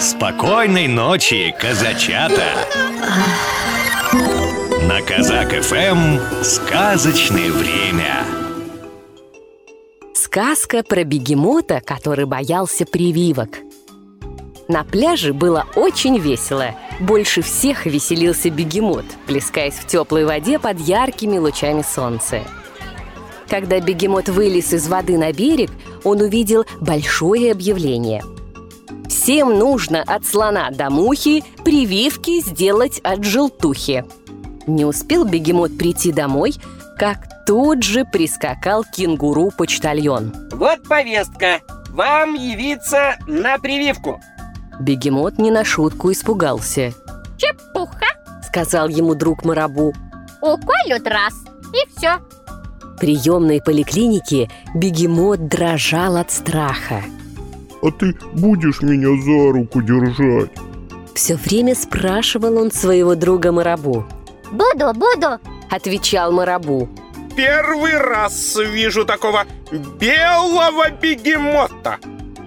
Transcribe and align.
Спокойной 0.00 0.86
ночи, 0.86 1.52
казачата! 1.58 2.44
На 4.82 5.02
Казак 5.02 5.50
ФМ 5.60 6.44
сказочное 6.44 7.50
время. 7.50 8.24
Сказка 10.14 10.84
про 10.84 11.02
бегемота, 11.02 11.80
который 11.84 12.26
боялся 12.26 12.86
прививок. 12.86 13.58
На 14.68 14.84
пляже 14.84 15.32
было 15.32 15.66
очень 15.74 16.18
весело. 16.18 16.76
Больше 17.00 17.42
всех 17.42 17.84
веселился 17.84 18.50
бегемот, 18.50 19.06
плескаясь 19.26 19.74
в 19.74 19.86
теплой 19.88 20.24
воде 20.24 20.60
под 20.60 20.78
яркими 20.78 21.38
лучами 21.38 21.82
солнца. 21.82 22.42
Когда 23.48 23.80
бегемот 23.80 24.28
вылез 24.28 24.72
из 24.72 24.86
воды 24.86 25.18
на 25.18 25.32
берег, 25.32 25.70
он 26.04 26.20
увидел 26.20 26.64
большое 26.80 27.50
объявление. 27.50 28.22
Всем 29.28 29.58
нужно 29.58 30.02
от 30.06 30.24
слона 30.24 30.70
до 30.70 30.88
мухи 30.88 31.44
прививки 31.62 32.40
сделать 32.40 32.98
от 33.00 33.24
желтухи. 33.24 34.06
Не 34.66 34.86
успел 34.86 35.26
бегемот 35.26 35.76
прийти 35.76 36.12
домой, 36.12 36.54
как 36.98 37.44
тут 37.46 37.82
же 37.82 38.06
прискакал 38.06 38.86
кенгуру-почтальон. 38.90 40.34
Вот 40.52 40.82
повестка. 40.84 41.60
Вам 41.90 42.36
явиться 42.36 43.18
на 43.26 43.58
прививку. 43.58 44.18
Бегемот 44.80 45.36
не 45.36 45.50
на 45.50 45.62
шутку 45.62 46.10
испугался. 46.10 46.94
Чепуха. 47.36 48.06
Сказал 48.46 48.88
ему 48.88 49.14
друг 49.14 49.44
Марабу. 49.44 49.92
Уколют 50.40 51.06
раз, 51.06 51.34
и 51.74 51.86
все. 51.94 52.16
В 52.82 52.98
приемной 52.98 53.60
поликлинике 53.60 54.50
бегемот 54.74 55.48
дрожал 55.48 56.16
от 56.16 56.30
страха. 56.30 57.02
А 57.82 57.90
ты 57.90 58.14
будешь 58.34 58.82
меня 58.82 59.10
за 59.22 59.52
руку 59.52 59.82
держать? 59.82 60.50
Все 61.14 61.36
время 61.36 61.74
спрашивал 61.74 62.58
он 62.58 62.70
своего 62.70 63.14
друга 63.14 63.52
Марабу. 63.52 64.06
Буду, 64.50 64.92
буду. 64.94 65.38
Отвечал 65.70 66.32
Марабу. 66.32 66.88
Первый 67.36 67.96
раз 67.96 68.56
вижу 68.56 69.04
такого 69.04 69.44
белого 70.00 70.90
бегемота. 70.90 71.98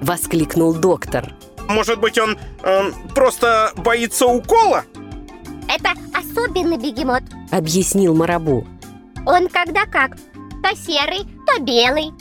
Воскликнул 0.01 0.73
доктор. 0.73 1.33
Может 1.69 1.99
быть, 1.99 2.17
он 2.17 2.37
э, 2.63 2.91
просто 3.15 3.71
боится 3.77 4.25
укола? 4.25 4.83
Это 5.69 5.91
особенный 6.13 6.77
бегемот. 6.77 7.23
Объяснил 7.51 8.15
Марабу. 8.15 8.67
Он 9.25 9.47
когда 9.47 9.85
как. 9.85 10.17
То 10.63 10.75
серый, 10.75 11.25
то 11.47 11.61
белый. 11.61 12.11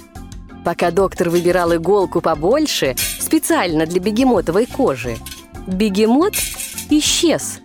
Пока 0.65 0.91
доктор 0.91 1.31
выбирал 1.31 1.75
иголку 1.75 2.21
побольше, 2.21 2.95
специально 3.19 3.87
для 3.87 4.01
бегемотовой 4.01 4.67
кожи, 4.67 5.17
бегемот 5.67 6.35
исчез. 6.91 7.61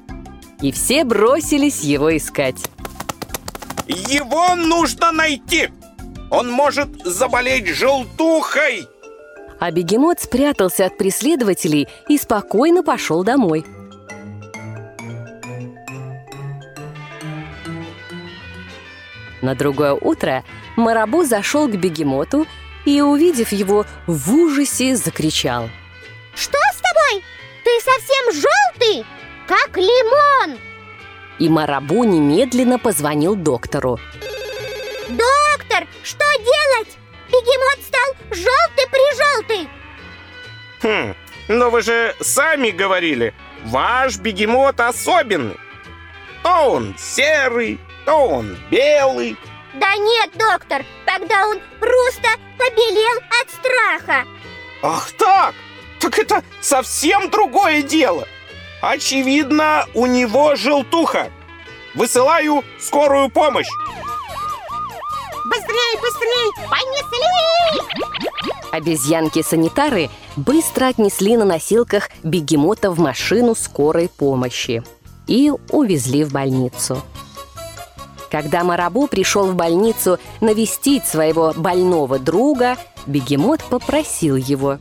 И 0.62 0.72
все 0.72 1.04
бросились 1.04 1.82
его 1.82 2.16
искать. 2.16 2.64
Его 3.88 4.56
нужно 4.56 5.12
найти! 5.12 5.70
Он 6.32 6.50
может 6.50 6.90
заболеть 7.04 7.68
желтухой! 7.68 8.88
А 9.60 9.72
бегемот 9.72 10.20
спрятался 10.20 10.86
от 10.86 10.98
преследователей 10.98 11.88
и 12.10 12.18
спокойно 12.18 12.84
пошел 12.84 13.24
домой. 13.24 13.66
На 19.42 19.54
другое 19.54 19.94
утро 19.94 20.44
Марабу 20.76 21.24
зашел 21.24 21.68
к 21.68 21.76
бегемоту 21.76 22.48
и, 22.86 23.02
увидев 23.02 23.52
его, 23.52 23.86
в 24.08 24.34
ужасе 24.34 24.96
закричал. 24.96 25.70
Что 26.36 26.58
с 26.74 26.78
тобой? 26.78 27.24
Ты 27.64 27.72
совсем 27.82 28.34
желтый, 28.34 29.06
как 29.48 29.76
лимон. 29.78 30.58
И 31.40 31.50
Марабу 31.50 32.04
немедленно 32.04 32.80
позвонил 32.80 33.36
доктору. 33.36 34.00
Доктор, 35.10 35.88
что 36.04 36.24
делать? 36.38 36.98
Бегемот 37.28 37.80
стал 37.84 38.16
желтый-прижелтый. 38.32 39.70
Хм, 40.82 41.16
но 41.48 41.70
вы 41.70 41.82
же 41.82 42.16
сами 42.22 42.70
говорили, 42.70 43.34
ваш 43.66 44.18
бегемот 44.18 44.80
особенный. 44.80 45.58
То 46.44 46.72
он 46.72 46.96
серый, 46.98 47.80
то 48.06 48.28
он 48.28 48.58
белый. 48.70 49.36
Да 49.80 49.96
нет, 49.96 50.32
доктор, 50.34 50.86
тогда 51.06 51.48
он 51.48 51.60
просто 51.80 52.30
побелел 52.58 53.18
от 53.42 53.50
страха. 53.52 54.28
Ах 54.82 55.12
так! 55.18 55.54
Так 56.00 56.20
это 56.20 56.44
совсем 56.62 57.30
другое 57.30 57.82
дело. 57.82 58.28
Очевидно, 58.82 59.86
у 59.94 60.06
него 60.06 60.56
желтуха. 60.56 61.32
Высылаю 61.96 62.64
скорую 62.80 63.30
помощь. 63.30 63.70
Быстрей, 65.46 66.00
быстрей, 66.02 66.52
понесли! 66.70 67.26
Обезьянки-санитары 68.72 70.10
быстро 70.36 70.88
отнесли 70.88 71.38
на 71.38 71.46
носилках 71.46 72.10
бегемота 72.24 72.92
в 72.92 73.00
машину 73.00 73.56
скорой 73.56 74.10
помощи 74.10 74.84
и 75.28 75.52
увезли 75.70 76.24
в 76.24 76.32
больницу. 76.32 77.02
Когда 78.32 78.64
Марабу 78.64 79.08
пришел 79.08 79.48
в 79.52 79.56
больницу 79.56 80.20
навестить 80.42 81.06
своего 81.06 81.54
больного 81.56 82.20
друга, 82.20 82.78
бегемот 83.06 83.64
попросил 83.64 84.36
его. 84.36 84.80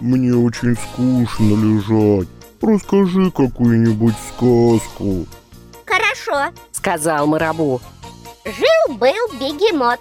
Мне 0.00 0.34
очень 0.34 0.76
скучно 0.76 1.54
лежать. 1.54 2.28
Расскажи 2.60 3.30
какую-нибудь 3.30 4.14
сказку. 4.28 5.26
Хорошо. 5.86 6.52
Сказал 6.72 7.26
Марабу. 7.26 7.80
Жил-был 8.44 9.38
бегемот. 9.38 10.00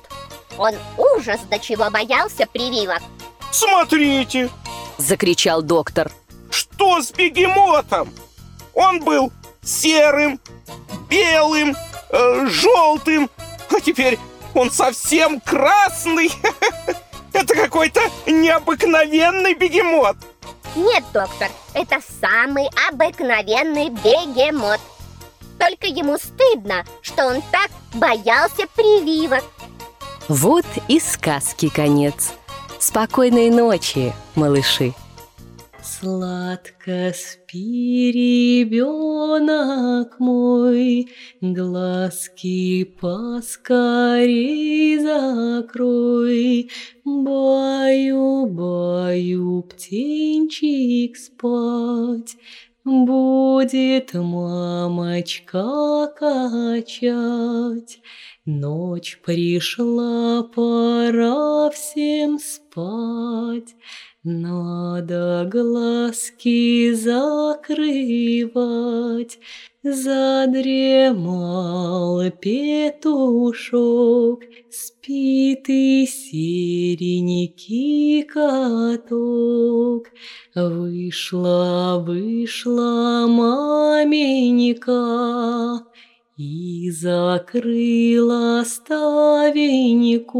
Он 0.57 0.73
ужас 0.97 1.39
до 1.49 1.57
чего 1.59 1.89
боялся 1.89 2.45
прививок. 2.51 3.01
Смотрите, 3.51 4.49
Закричал 4.97 5.61
доктор. 5.61 6.11
что 6.49 7.01
с 7.01 7.11
бегемотом? 7.11 8.09
Он 8.73 8.99
был 9.03 9.31
серым, 9.63 10.39
белым, 11.09 11.75
э, 12.11 12.47
желтым, 12.47 13.29
а 13.69 13.79
теперь 13.79 14.19
он 14.53 14.71
совсем 14.71 15.39
красный. 15.39 16.31
Это 17.33 17.55
какой-то 17.55 18.01
необыкновенный 18.27 19.53
бегемот. 19.53 20.17
Нет, 20.75 21.03
доктор, 21.13 21.49
это 21.73 21.99
самый 22.21 22.69
обыкновенный 22.89 23.89
бегемот. 23.89 24.79
Только 25.59 25.87
ему 25.87 26.17
стыдно, 26.17 26.85
что 27.01 27.25
он 27.25 27.41
так 27.51 27.69
боялся 27.93 28.65
прививок. 28.75 29.43
Вот 30.27 30.65
и 30.87 30.99
сказки 30.99 31.67
конец. 31.67 32.31
Спокойной 32.79 33.49
ночи, 33.49 34.13
малыши. 34.35 34.93
Сладко 36.01 37.13
спи, 37.13 38.11
ребенок 38.65 40.19
мой, 40.19 41.07
Глазки 41.41 42.85
поскорей 42.99 44.97
закрой. 44.97 46.71
Баю, 47.05 48.47
баю, 48.47 49.61
птенчик 49.61 51.15
спать, 51.17 52.35
Будет 52.83 54.15
мамочка 54.15 55.67
качать. 56.17 58.01
Ночь 58.45 59.19
пришла, 59.23 60.41
пора 60.41 61.69
всем 61.69 62.39
спать. 62.39 63.75
Надо 64.23 65.49
глазки 65.51 66.93
закрывать, 66.93 67.79
Задремал 69.81 71.41
петушок, 72.39 73.63
Спит 74.69 75.67
и 75.69 76.05
серенький 76.05 77.01
каток. 78.25 80.11
Вышла, 80.53 81.97
вышла 82.05 83.25
маменька, 83.27 84.91
и 86.41 86.89
закрыла 86.89 88.63
ставеньку, 88.65 90.39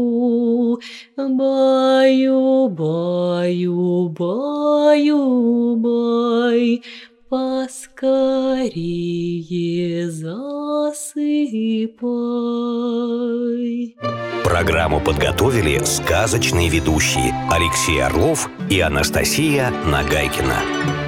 Баю, 1.16 2.68
баю, 2.68 4.08
баю, 4.08 5.76
бай, 5.76 6.82
Поскорее 7.28 8.10
засыпай. 10.10 10.36
Программу 14.44 15.00
подготовили 15.00 15.82
сказочные 15.84 16.68
ведущие 16.68 17.32
Алексей 17.50 18.02
Орлов 18.02 18.50
и 18.68 18.80
Анастасия 18.80 19.70
Нагайкина. 19.86 21.01